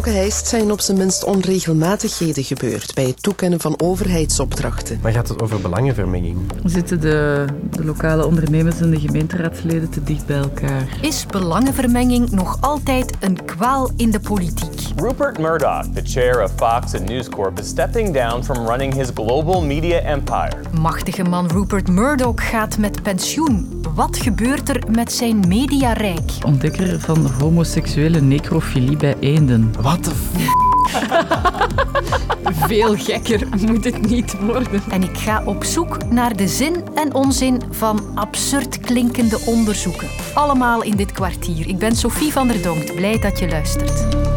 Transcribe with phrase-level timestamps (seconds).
[0.00, 4.98] Knokke-Heist zijn op zijn minst onregelmatigheden gebeurd bij het toekennen van overheidsopdrachten.
[5.02, 6.36] Maar gaat het over belangenvermenging?
[6.64, 10.98] Zitten de, de lokale ondernemers en de gemeenteraadsleden te dicht bij elkaar?
[11.00, 14.80] Is belangenvermenging nog altijd een kwaal in de politiek?
[14.96, 19.08] Rupert Murdoch, the chair of Fox and News Corp, is stepping down from running his
[19.14, 20.52] global media empire.
[20.80, 23.82] Machtige man Rupert Murdoch gaat met pensioen.
[23.94, 26.32] Wat gebeurt er met zijn mediarijk?
[26.44, 29.72] Ontdekker van homoseksuele necrofilie bij eenden.
[29.80, 30.58] Wat de f...
[32.68, 34.82] Veel gekker moet het niet worden.
[34.90, 40.08] En ik ga op zoek naar de zin en onzin van absurd klinkende onderzoeken.
[40.34, 41.68] Allemaal in dit kwartier.
[41.68, 42.94] Ik ben Sophie van der Donkt.
[42.94, 44.29] Blij dat je luistert.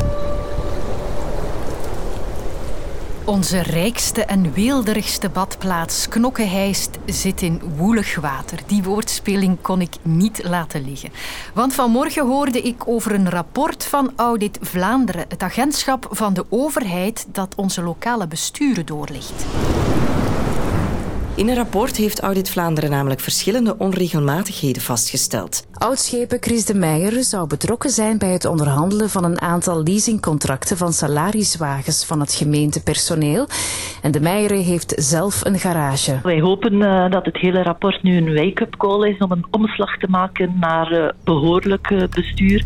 [3.26, 8.60] Onze rijkste en weelderigste badplaats, Knokkeheist, zit in woelig water.
[8.68, 11.12] Die woordspeling kon ik niet laten liggen.
[11.54, 17.26] Want vanmorgen hoorde ik over een rapport van Audit Vlaanderen, het agentschap van de overheid
[17.32, 19.46] dat onze lokale besturen doorlicht.
[21.36, 25.68] In een rapport heeft Audit Vlaanderen namelijk verschillende onregelmatigheden vastgesteld.
[25.74, 30.94] Oudschepen Chris de Meijer zou betrokken zijn bij het onderhandelen van een aantal leasingcontracten van
[30.94, 33.48] salariswagens van het gemeentepersoneel.
[34.02, 36.20] En de Meijer heeft zelf een garage.
[36.24, 39.98] Wij hopen uh, dat het hele rapport nu een wake-up call is om een omslag
[39.98, 42.66] te maken naar uh, behoorlijk uh, bestuur.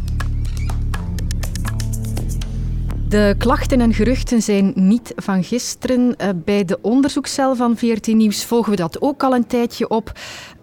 [3.10, 6.16] De klachten en geruchten zijn niet van gisteren.
[6.46, 10.12] Bij de onderzoekscel van VRT Nieuws volgen we dat ook al een tijdje op.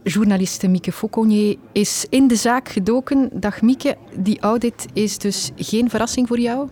[0.03, 3.31] Journaliste Mieke Fauconnier is in de zaak gedoken.
[3.33, 6.69] Dag Mieke, die audit is dus geen verrassing voor jou?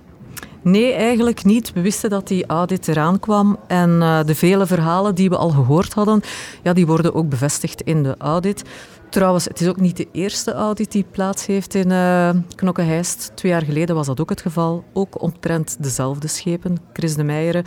[0.62, 1.72] Nee, eigenlijk niet.
[1.72, 5.50] We wisten dat die audit eraan kwam en uh, de vele verhalen die we al
[5.50, 6.20] gehoord hadden,
[6.62, 8.62] ja, die worden ook bevestigd in de audit.
[9.12, 13.32] Trouwens, het is ook niet de eerste audit die plaats heeft in uh, Knokkeheist.
[13.34, 14.84] Twee jaar geleden was dat ook het geval.
[14.92, 17.64] Ook omtrent dezelfde schepen, Chris de Meijeren.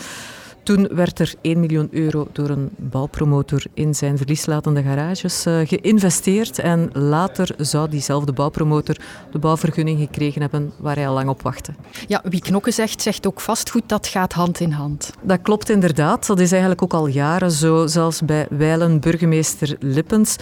[0.64, 6.60] Toen werd er 1 miljoen euro door een bouwpromotor in zijn verlieslatende garages uh, geïnvesteerd.
[6.60, 8.96] En later zou diezelfde bouwpromotor
[9.32, 11.74] de bouwvergunning gekregen hebben waar hij al lang op wachtte.
[12.08, 15.12] Ja, wie knokken zegt, zegt ook vastgoed dat gaat hand in hand.
[15.22, 16.28] Dat klopt inderdaad.
[16.28, 17.88] Dat is eigenlijk ook al jaren zo.
[17.88, 20.38] Zelfs bij wijlen burgemeester Lippens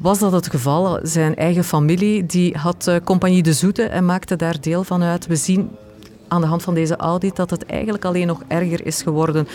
[0.00, 0.98] was dat het geval.
[1.02, 5.26] Zijn eigen familie die had uh, Compagnie de Zoete en maakte daar deel van uit.
[5.26, 5.70] We zien
[6.28, 9.48] aan de hand van deze audit dat het eigenlijk alleen nog erger is geworden.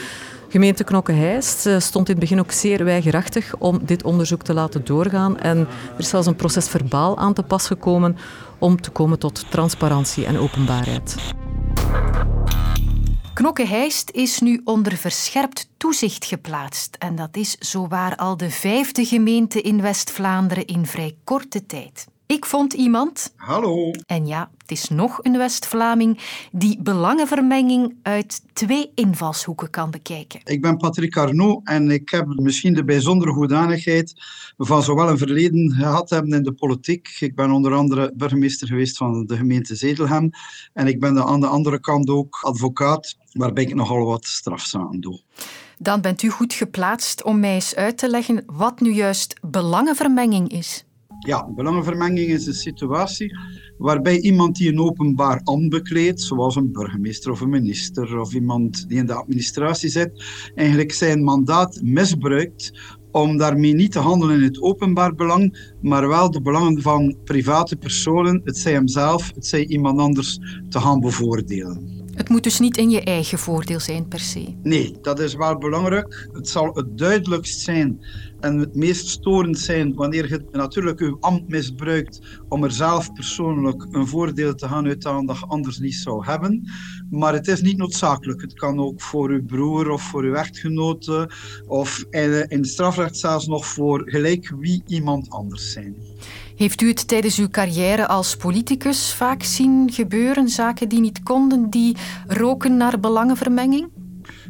[0.49, 5.39] Gemeente Knokke-Heist stond in het begin ook zeer weigerachtig om dit onderzoek te laten doorgaan.
[5.39, 5.67] En er
[5.99, 8.17] is zelfs een proces verbaal aan te pas gekomen
[8.57, 11.15] om te komen tot transparantie en openbaarheid.
[13.35, 16.95] Knokke-Heist is nu onder verscherpt toezicht geplaatst.
[16.99, 22.07] En dat is zowaar al de vijfde gemeente in West-Vlaanderen in vrij korte tijd.
[22.27, 23.33] Ik vond iemand.
[23.35, 23.91] Hallo.
[24.05, 26.19] En ja, het is nog een West-Vlaming
[26.51, 30.39] die belangenvermenging uit twee invalshoeken kan bekijken.
[30.43, 34.13] Ik ben Patrick Arnaud en ik heb misschien de bijzondere hoedanigheid
[34.57, 37.17] van zowel een verleden gehad hebben in de politiek.
[37.19, 40.29] Ik ben onder andere burgemeester geweest van de gemeente Zedelhem
[40.73, 45.21] en ik ben aan de andere kant ook advocaat, waarbij ik nogal wat strafzaken doe.
[45.77, 50.51] Dan bent u goed geplaatst om mij eens uit te leggen wat nu juist belangenvermenging
[50.51, 50.85] is.
[51.25, 53.37] Ja, belangenvermenging is een situatie
[53.77, 58.89] waarbij iemand die een openbaar ambt bekleedt, zoals een burgemeester of een minister of iemand
[58.89, 60.23] die in de administratie zit,
[60.55, 62.71] eigenlijk zijn mandaat misbruikt
[63.11, 67.75] om daarmee niet te handelen in het openbaar belang, maar wel de belangen van private
[67.75, 71.94] personen, het zij hemzelf, het zij iemand anders, te gaan bevoordelen.
[72.15, 74.55] Het moet dus niet in je eigen voordeel zijn per se.
[74.63, 76.29] Nee, dat is wel belangrijk.
[76.33, 78.05] Het zal het duidelijkst zijn
[78.39, 83.87] en het meest storend zijn wanneer je natuurlijk je ambt misbruikt om er zelf persoonlijk
[83.91, 86.71] een voordeel te gaan uithalen dat je anders niet zou hebben.
[87.09, 88.41] Maar het is niet noodzakelijk.
[88.41, 91.29] Het kan ook voor uw broer of voor uw echtgenote
[91.67, 95.95] of in, in strafrecht zelfs nog voor gelijk wie iemand anders zijn.
[96.55, 101.69] Heeft u het tijdens uw carrière als politicus vaak zien gebeuren, zaken die niet konden,
[101.69, 101.95] die
[102.27, 103.89] roken naar belangenvermenging?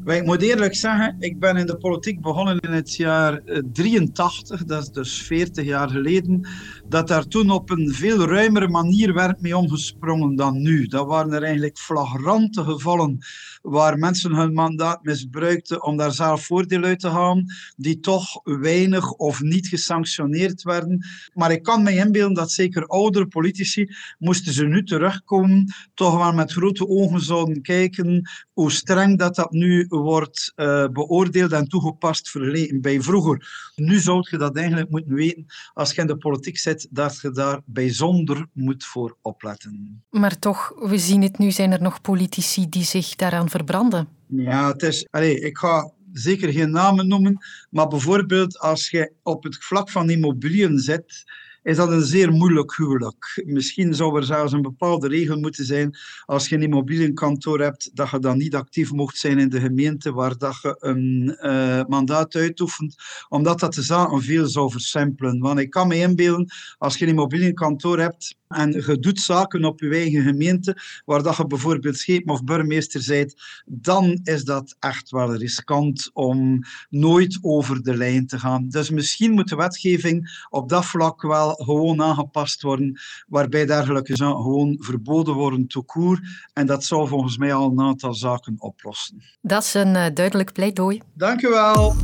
[0.05, 3.41] Ik moet eerlijk zeggen, ik ben in de politiek begonnen in het jaar
[3.73, 6.47] 83, dat is dus 40 jaar geleden,
[6.89, 10.87] dat daar toen op een veel ruimere manier werd mee omgesprongen dan nu.
[10.87, 13.19] Dat waren er eigenlijk flagrante gevallen
[13.65, 17.45] waar mensen hun mandaat misbruikten om daar zelf voordeel uit te halen,
[17.75, 21.05] die toch weinig of niet gesanctioneerd werden.
[21.33, 26.33] Maar ik kan me inbeelden dat zeker oudere politici, moesten ze nu terugkomen, toch wel
[26.33, 32.29] met grote ogen zouden kijken hoe streng dat, dat nu wordt uh, beoordeeld en toegepast
[32.29, 33.71] vergeleken bij vroeger.
[33.75, 37.31] Nu zou je dat eigenlijk moeten weten als je in de politiek zit, dat je
[37.31, 40.03] daar bijzonder moet voor opletten.
[40.09, 44.07] Maar toch, we zien het nu, zijn er nog politici die zich daaraan verbranden.
[44.27, 45.07] Ja, het is...
[45.09, 47.37] Allez, ik ga zeker geen namen noemen,
[47.69, 51.23] maar bijvoorbeeld als je op het vlak van immobiliën zit
[51.65, 53.43] is dat een zeer moeilijk huwelijk.
[53.45, 58.09] Misschien zou er zelfs een bepaalde regel moeten zijn als je een immobilienkantoor hebt, dat
[58.09, 62.35] je dan niet actief mocht zijn in de gemeente waar dat je een uh, mandaat
[62.35, 62.95] uitoefent,
[63.29, 65.39] omdat dat de zaken veel zou versimpelen.
[65.39, 69.79] Want ik kan me inbeelden, als je een immobilienkantoor hebt en je doet zaken op
[69.79, 73.35] je eigen gemeente, waar dat je bijvoorbeeld schepen of burgemeester bent,
[73.65, 76.59] dan is dat echt wel riskant om
[76.89, 78.69] nooit over de lijn te gaan.
[78.69, 84.41] Dus misschien moet de wetgeving op dat vlak wel gewoon aangepast worden, waarbij dergelijke zaken
[84.41, 86.19] gewoon verboden worden te koer.
[86.53, 89.21] En dat zou volgens mij al een aantal zaken oplossen.
[89.41, 91.01] Dat is een uh, duidelijk pleidooi.
[91.13, 91.95] Dank u wel.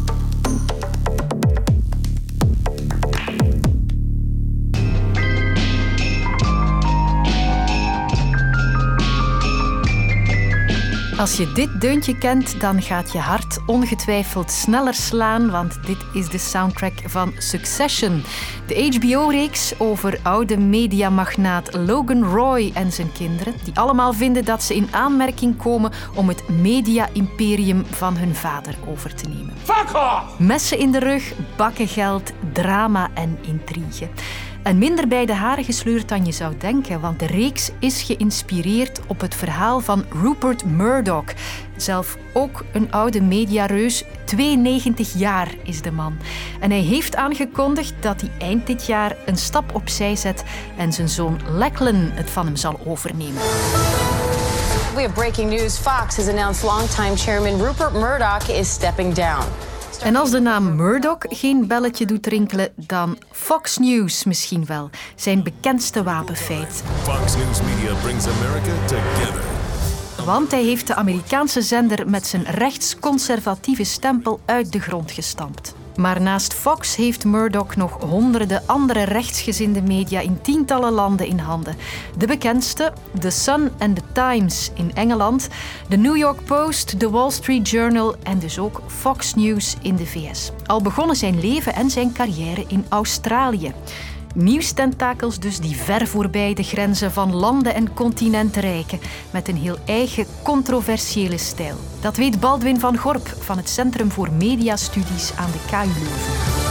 [11.21, 16.29] Als je dit deuntje kent, dan gaat je hart ongetwijfeld sneller slaan, want dit is
[16.29, 18.23] de soundtrack van Succession.
[18.67, 24.75] De HBO-reeks over oude mediamagnaat Logan Roy en zijn kinderen, die allemaal vinden dat ze
[24.75, 29.53] in aanmerking komen om het media-imperium van hun vader over te nemen.
[29.63, 30.39] Fuck off!
[30.39, 34.09] Messen in de rug, bakken geld, drama en intrigue.
[34.63, 38.99] En minder bij de haren gesleurd dan je zou denken, want de reeks is geïnspireerd
[39.07, 41.33] op het verhaal van Rupert Murdoch.
[41.75, 46.17] Zelf ook een oude mediareus, 92 jaar is de man.
[46.59, 50.43] En hij heeft aangekondigd dat hij eind dit jaar een stap opzij zet
[50.77, 53.41] en zijn zoon Lachlan het van hem zal overnemen.
[54.95, 55.77] We have breaking news.
[55.77, 59.70] Fox has announced longtime chairman Rupert Murdoch is stepping down.
[60.03, 64.89] En als de naam Murdoch geen belletje doet rinkelen, dan Fox News misschien wel.
[65.15, 66.83] Zijn bekendste wapenfeit.
[67.03, 69.41] Fox News Media brings America together.
[70.25, 75.75] Want hij heeft de Amerikaanse zender met zijn rechtsconservatieve stempel uit de grond gestampt.
[75.95, 81.75] Maar naast Fox heeft Murdoch nog honderden andere rechtsgezinde media in tientallen landen in handen.
[82.17, 85.47] De bekendste, The Sun and the Times in Engeland,
[85.87, 90.05] de New York Post, de Wall Street Journal en dus ook Fox News in de
[90.05, 90.51] VS.
[90.65, 93.73] Al begonnen zijn leven en zijn carrière in Australië.
[94.35, 98.99] Nieuwstentakels dus die ver voorbij de grenzen van landen en continenten reiken,
[99.33, 101.75] met een heel eigen controversiële stijl.
[102.01, 106.61] Dat weet Baldwin van Gorp van het Centrum voor Mediastudies aan de KU Leuven.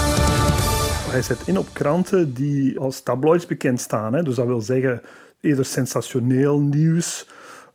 [1.11, 4.13] Hij zet in op kranten die als tabloids bekend staan.
[4.13, 4.23] Hè.
[4.23, 5.03] Dus dat wil zeggen
[5.41, 7.29] eerder sensationeel nieuws,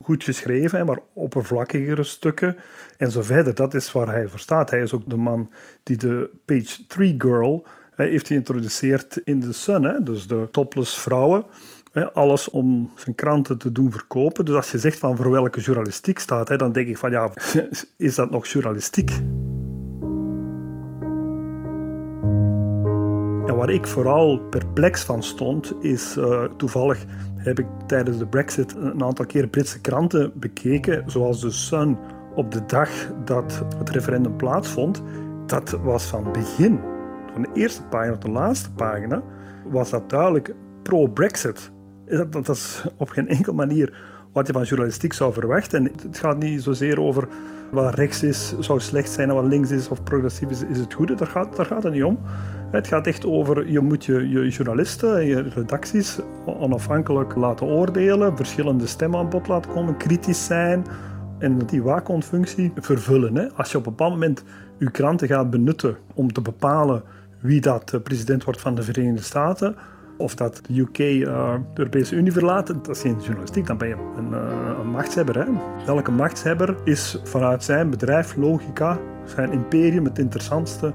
[0.04, 2.58] goed geschreven, maar oppervlakkigere stukken
[2.98, 3.56] en zo verder.
[3.56, 4.70] Dat is waar hij voor staat.
[4.70, 5.52] Hij is ook de man
[5.84, 7.66] die de Page 3 Girl
[7.96, 11.46] hij heeft geïntroduceerd in de Sun, hè, dus de topless vrouwen.
[12.14, 14.46] Alles om zijn kranten te doen verkopen.
[14.46, 17.32] Dus als je zegt van voor welke journalistiek staat, hè, dan denk ik van ja,
[17.98, 19.12] is dat nog journalistiek?
[23.46, 27.06] En waar ik vooral perplex van stond, is uh, toevallig
[27.36, 31.98] heb ik tijdens de Brexit een aantal keer Britse kranten bekeken, zoals de Sun
[32.36, 32.90] op de dag
[33.26, 35.02] dat het referendum plaatsvond.
[35.46, 36.80] Dat was van begin
[37.36, 39.22] van de eerste pagina tot de laatste pagina
[39.66, 40.54] was dat duidelijk
[40.84, 41.72] pro-Brexit.
[42.06, 43.98] Dat, dat, is op geen enkele manier
[44.34, 45.80] wat je van journalistiek zou verwachten.
[45.80, 47.28] En het gaat niet zozeer over
[47.72, 50.94] wat rechts is, zou slecht zijn en wat links is of progressief is, is het
[50.94, 51.16] goede.
[51.16, 52.20] Daar gaat, daar gaat het niet om.
[52.72, 58.38] Het gaat echt over, je moet je, je journalisten en je redacties onafhankelijk laten oordelen,
[58.38, 60.86] verschillende stemmen aan bod laten komen, kritisch zijn
[61.40, 63.56] en die waakhondfunctie vervullen.
[63.56, 64.44] Als je op een bepaald moment
[64.78, 67.04] je kranten gaat benutten om te bepalen
[67.46, 69.76] wie dat president wordt van de Verenigde Staten.
[70.18, 73.88] Of dat de UK uh, de Europese Unie verlaat, dat is geen journalistiek, dan ben
[73.88, 75.38] je een, uh, een machtshebber.
[75.38, 75.46] Hè?
[75.86, 80.94] Welke machtshebber is vanuit zijn bedrijf, logica, zijn imperium het interessantste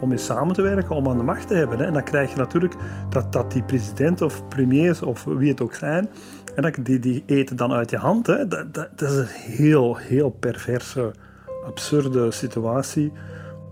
[0.00, 1.78] om mee samen te werken, om aan de macht te hebben.
[1.78, 1.84] Hè?
[1.84, 2.74] En dan krijg je natuurlijk
[3.08, 6.08] dat, dat die president of premiers of wie het ook zijn,
[6.54, 8.26] en dat, die, die eten dan uit je hand.
[8.26, 8.48] Hè?
[8.48, 11.12] Dat, dat, dat is een heel, heel perverse,
[11.66, 13.12] absurde situatie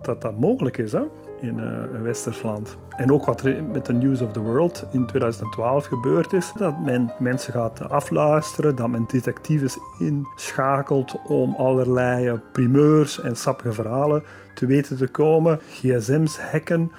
[0.03, 0.93] dat dat mogelijk is.
[0.93, 1.03] Hè?
[1.43, 2.77] In uh, Westersland.
[2.97, 6.81] En ook wat er met de News of the World in 2012 gebeurd is, dat
[6.81, 14.23] men mensen gaat afluisteren, dat men detectives inschakelt om allerlei eh, primeurs en sappige verhalen
[14.55, 16.93] te weten te komen, gsm's hacken,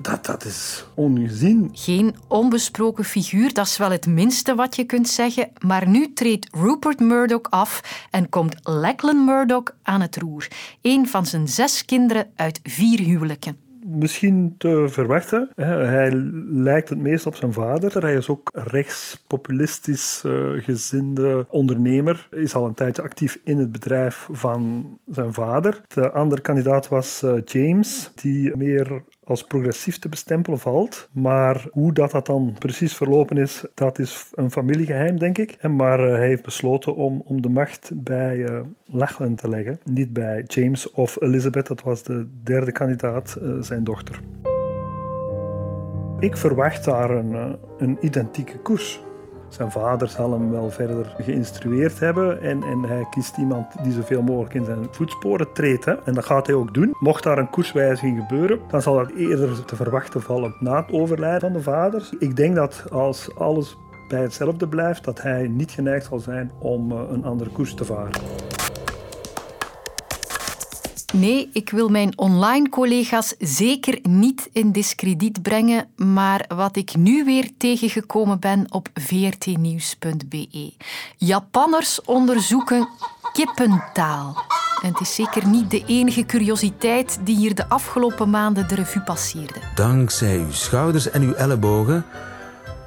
[0.00, 1.70] dat, dat is ongezien.
[1.72, 5.50] Geen onbesproken figuur, dat is wel het minste wat je kunt zeggen.
[5.58, 10.48] Maar nu treedt Rupert Murdoch af en komt Lachlan Murdoch aan het roer.
[10.82, 15.48] Een van zijn zes kinderen uit vier huwelijken misschien te verwachten.
[15.56, 16.10] Hij
[16.50, 18.02] lijkt het meest op zijn vader.
[18.02, 22.28] Hij is ook rechtspopulistisch uh, gezinde ondernemer.
[22.30, 25.80] Is al een tijdje actief in het bedrijf van zijn vader.
[25.88, 31.08] De andere kandidaat was uh, James, die meer als progressief te bestempelen valt.
[31.12, 35.68] Maar hoe dat, dat dan precies verlopen is, dat is een familiegeheim, denk ik.
[35.68, 39.80] Maar uh, hij heeft besloten om, om de macht bij uh, Lachlan te leggen.
[39.84, 44.20] Niet bij James of Elizabeth, dat was de derde kandidaat, uh, zijn dochter.
[46.18, 49.00] Ik verwacht daar een, een identieke koers.
[49.52, 54.22] Zijn vader zal hem wel verder geïnstrueerd hebben en, en hij kiest iemand die zoveel
[54.22, 55.84] mogelijk in zijn voetsporen treedt.
[55.84, 55.92] Hè.
[56.04, 56.94] En dat gaat hij ook doen.
[56.98, 61.40] Mocht daar een koerswijziging gebeuren, dan zal dat eerder te verwachten vallen na het overlijden
[61.40, 62.08] van de vader.
[62.18, 63.76] Ik denk dat als alles
[64.08, 67.84] bij hetzelfde blijft, dat hij niet geneigd zal zijn om eh, een andere koers te
[67.84, 68.20] varen.
[71.12, 77.24] Nee, ik wil mijn online collega's zeker niet in discrediet brengen, maar wat ik nu
[77.24, 80.72] weer tegengekomen ben op vrtnieuws.be.
[81.16, 82.88] Japanners onderzoeken
[83.32, 84.44] kippentaal.
[84.82, 89.02] En het is zeker niet de enige curiositeit die hier de afgelopen maanden de revue
[89.02, 89.60] passeerde.
[89.74, 92.04] Dankzij uw schouders en uw ellebogen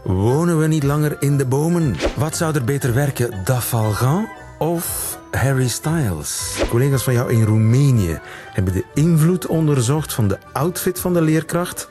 [0.03, 1.96] wonen we niet langer in de bomen.
[2.15, 4.27] Wat zou er beter werken, Dafalgan
[4.58, 6.63] of Harry Styles.
[6.70, 8.20] Collega's van jou in Roemenië
[8.54, 11.89] hebben de invloed onderzocht van de outfit van de leerkracht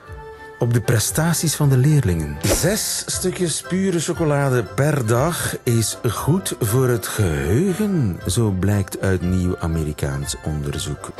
[0.58, 2.36] op de prestaties van de leerlingen.
[2.42, 9.58] Zes stukjes pure chocolade per dag is goed voor het geheugen, zo blijkt uit nieuw
[9.58, 11.10] Amerikaans onderzoek.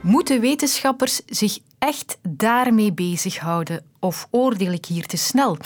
[0.00, 5.56] Moeten wetenschappers zich echt daarmee bezighouden of oordeel ik hier te snel?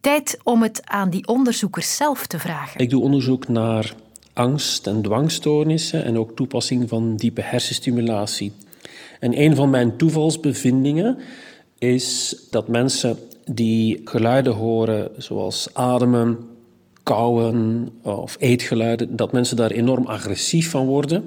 [0.00, 2.80] Tijd om het aan die onderzoekers zelf te vragen.
[2.80, 3.94] Ik doe onderzoek naar
[4.34, 8.52] angst- en dwangstoornissen en ook toepassing van diepe hersenstimulatie.
[9.20, 11.18] En een van mijn toevalsbevindingen
[11.78, 16.38] is dat mensen die geluiden horen, zoals ademen,
[17.02, 21.24] kauwen of eetgeluiden, dat mensen daar enorm agressief van worden.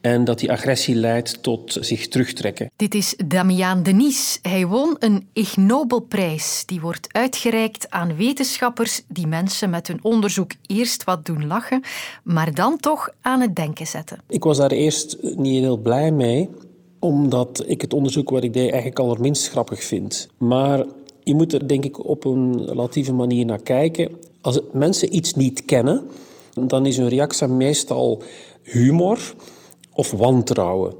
[0.00, 2.70] En dat die agressie leidt tot zich terugtrekken.
[2.76, 4.38] Dit is Damian Denis.
[4.42, 6.62] Hij won een Ig Nobelprijs.
[6.66, 11.82] Die wordt uitgereikt aan wetenschappers die mensen met hun onderzoek eerst wat doen lachen,
[12.22, 14.18] maar dan toch aan het denken zetten.
[14.28, 16.48] Ik was daar eerst niet heel blij mee,
[16.98, 20.28] omdat ik het onderzoek wat ik deed eigenlijk allerminst grappig vind.
[20.38, 20.84] Maar
[21.24, 24.10] je moet er denk ik op een relatieve manier naar kijken.
[24.40, 26.06] Als mensen iets niet kennen,
[26.54, 28.22] dan is hun reactie meestal
[28.62, 29.34] humor
[30.00, 30.94] of wantrouwen.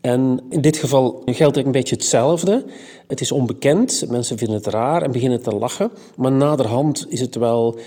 [0.00, 2.64] En in dit geval geldt een beetje hetzelfde.
[3.08, 7.34] Het is onbekend, mensen vinden het raar en beginnen te lachen, maar naderhand is het
[7.34, 7.78] wel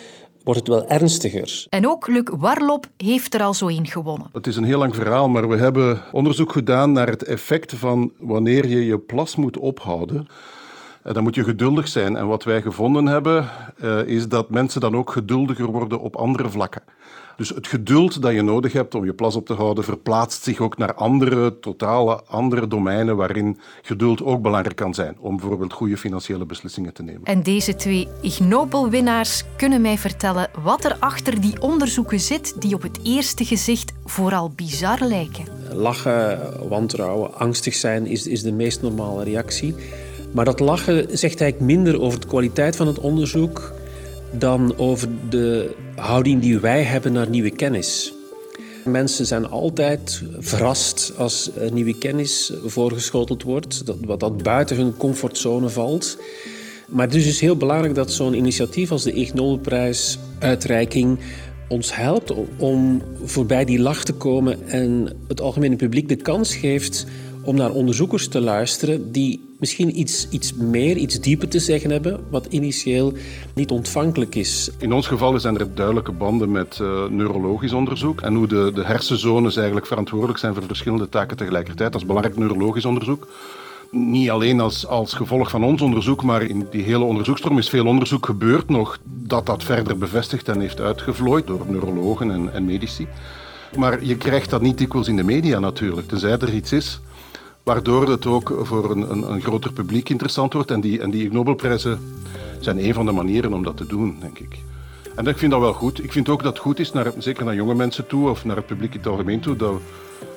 [0.44, 1.66] wordt het wel ernstiger.
[1.70, 4.30] En ook Luc Warlop heeft er al zo in gewonnen.
[4.32, 8.12] Het is een heel lang verhaal, maar we hebben onderzoek gedaan naar het effect van
[8.20, 10.28] wanneer je je plas moet ophouden.
[11.10, 12.16] Eh, dan moet je geduldig zijn.
[12.16, 13.50] En wat wij gevonden hebben,
[13.84, 16.82] uh, is dat mensen dan ook geduldiger worden op andere vlakken.
[17.38, 20.60] Dus het geduld dat je nodig hebt om je plas op te houden, verplaatst zich
[20.60, 25.16] ook naar andere, totale andere domeinen waarin geduld ook belangrijk kan zijn.
[25.20, 27.24] Om bijvoorbeeld goede financiële beslissingen te nemen.
[27.24, 32.76] En deze twee Ig Nobel-winnaars kunnen mij vertellen wat er achter die onderzoeken zit die
[32.76, 35.46] op het eerste gezicht vooral bizar lijken.
[35.74, 36.40] Lachen,
[36.70, 39.76] wantrouwen, angstig zijn is, is de meest normale reactie.
[40.32, 43.74] Maar dat lachen zegt eigenlijk minder over de kwaliteit van het onderzoek
[44.32, 48.14] dan over de houding die wij hebben naar nieuwe kennis.
[48.86, 56.18] Mensen zijn altijd verrast als nieuwe kennis voorgeschoteld wordt, wat dat buiten hun comfortzone valt.
[56.88, 59.34] Maar dus is heel belangrijk dat zo'n initiatief als de Ig
[60.40, 61.20] uitreiking
[61.68, 67.06] ons helpt om voorbij die lach te komen en het algemene publiek de kans geeft
[67.44, 72.20] om naar onderzoekers te luisteren die misschien iets, iets meer, iets dieper te zeggen hebben,
[72.30, 73.14] wat initieel
[73.54, 74.70] niet ontvankelijk is.
[74.78, 78.86] In ons geval zijn er duidelijke banden met uh, neurologisch onderzoek en hoe de, de
[78.86, 81.92] hersenzones eigenlijk verantwoordelijk zijn voor verschillende taken tegelijkertijd.
[81.92, 83.28] Dat is belangrijk neurologisch onderzoek.
[83.92, 87.86] Niet alleen als, als gevolg van ons onderzoek, maar in die hele onderzoeksstroom is veel
[87.86, 93.08] onderzoek gebeurd nog dat dat verder bevestigt en heeft uitgevlooid door neurologen en, en medici.
[93.78, 97.00] Maar je krijgt dat niet dikwijls in de media natuurlijk, tenzij er iets is
[97.70, 100.72] waardoor het ook voor een, een, een, groter publiek interessant wordt.
[100.72, 102.00] En die, en die Nobelprijzen
[102.60, 104.58] zijn een van de manieren om dat te doen, denk ik.
[105.16, 106.04] En ik vind dat wel goed.
[106.04, 108.56] Ik vind ook dat het goed is, naar, zeker naar jonge mensen toe of naar
[108.56, 109.74] het publiek in het algemeen toe, dat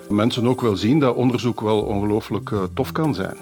[0.09, 3.37] mensen ook wel zien dat onderzoek wel ongelooflijk uh, tof kan zijn.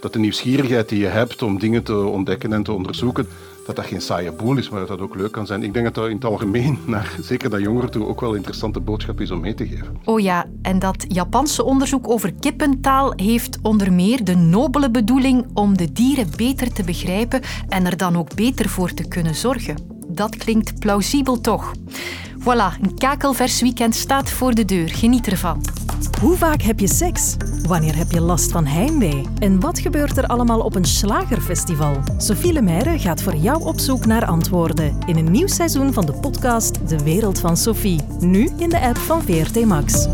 [0.00, 3.28] dat de nieuwsgierigheid die je hebt om dingen te ontdekken en te onderzoeken,
[3.66, 5.62] dat dat geen saaie boel is, maar dat dat ook leuk kan zijn.
[5.62, 8.36] Ik denk dat dat in het algemeen, naar zeker naar jongeren toe, ook wel een
[8.36, 9.96] interessante boodschap is om mee te geven.
[10.04, 15.76] Oh ja, en dat Japanse onderzoek over kippentaal heeft onder meer de nobele bedoeling om
[15.76, 19.76] de dieren beter te begrijpen en er dan ook beter voor te kunnen zorgen.
[20.08, 21.72] Dat klinkt plausibel toch?
[22.38, 24.88] Voilà, een kakelvers weekend staat voor de deur.
[24.88, 25.81] Geniet ervan.
[26.20, 27.36] Hoe vaak heb je seks?
[27.66, 29.26] Wanneer heb je last van heimwee?
[29.38, 31.96] En wat gebeurt er allemaal op een slagerfestival?
[32.16, 36.12] Sophie Lemaire gaat voor jou op zoek naar antwoorden in een nieuw seizoen van de
[36.12, 38.00] podcast De Wereld van Sophie.
[38.20, 40.06] Nu in de app van VRT Max.